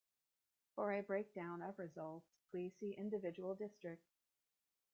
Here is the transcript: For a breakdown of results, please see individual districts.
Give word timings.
For 0.73 0.93
a 0.93 1.03
breakdown 1.03 1.61
of 1.61 1.77
results, 1.77 2.25
please 2.49 2.71
see 2.79 2.95
individual 2.97 3.53
districts. 3.53 4.07